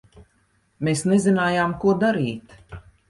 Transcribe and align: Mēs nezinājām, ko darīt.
Mēs 0.87 1.03
nezinājām, 1.11 1.77
ko 1.85 1.93
darīt. 2.05 2.57